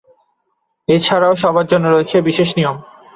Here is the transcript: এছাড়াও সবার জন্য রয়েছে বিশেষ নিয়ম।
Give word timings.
এছাড়াও 0.87 1.33
সবার 1.43 1.65
জন্য 1.71 1.85
রয়েছে 1.87 2.15
বিশেষ 2.21 2.49
নিয়ম। 2.57 2.77